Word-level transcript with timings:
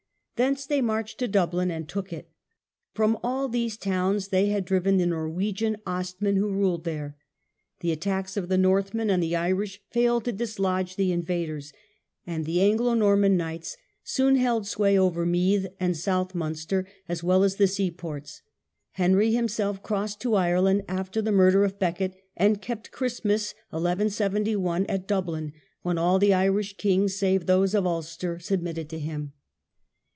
Thence 0.37 0.65
they 0.65 0.81
marched 0.81 1.19
to 1.19 1.27
Dublin 1.27 1.69
and 1.69 1.87
took 1.87 2.11
it. 2.11 2.31
From 2.95 3.15
all 3.21 3.47
these 3.47 3.77
towns 3.77 4.29
they 4.29 4.47
had 4.47 4.65
driven 4.65 4.97
the 4.97 5.05
Norwegian 5.05 5.77
Ostmen 5.85 6.35
who 6.35 6.51
ruled 6.51 6.83
there. 6.83 7.15
The 7.81 7.91
attacks 7.91 8.35
of 8.35 8.49
the 8.49 8.57
Northmen 8.57 9.11
and 9.11 9.21
the 9.21 9.35
Irish 9.35 9.83
failed 9.91 10.25
to 10.25 10.31
dislodge 10.31 10.95
the 10.95 11.11
invaders; 11.11 11.73
and 12.25 12.45
the 12.45 12.59
Anglo 12.59 12.95
Norman 12.95 13.37
knights 13.37 13.77
soon 14.03 14.35
held 14.35 14.65
sway 14.65 14.97
over 14.97 15.27
Meath 15.27 15.67
and 15.79 15.95
South 15.95 16.33
Munster 16.33 16.87
as 17.07 17.23
well 17.23 17.43
as 17.43 17.57
the 17.57 17.67
seaports. 17.67 18.41
Henry 18.93 19.31
himself 19.31 19.83
crossed 19.83 20.19
to 20.21 20.33
Ireland 20.33 20.81
after 20.87 21.21
the 21.21 21.31
murder 21.31 21.63
of 21.63 21.77
Becket, 21.77 22.15
and 22.35 22.59
kept 22.63 22.89
Christmas 22.89 23.53
1171 23.69 24.87
at 24.87 25.07
Dublin, 25.07 25.53
when 25.83 25.99
all 25.99 26.17
the 26.17 26.33
Irish 26.33 26.77
kings 26.77 27.15
save 27.15 27.45
those 27.45 27.75
of 27.75 27.85
Ulster 27.85 28.39
submitted 28.39 28.89
to 28.89 28.97
him. 28.97 29.33